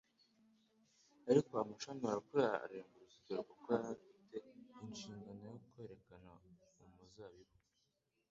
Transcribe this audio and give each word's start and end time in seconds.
Ariko 1.29 1.51
amashami 1.63 2.03
arakura 2.07 2.47
arenga 2.63 2.93
uruzitiro 2.97 3.41
kuko 3.49 3.67
yari 3.85 3.91
afite 4.13 4.35
i«shingano 4.93 5.43
yo 5.51 5.57
kwerekana 5.67 6.29
umuzabibu. 6.85 7.55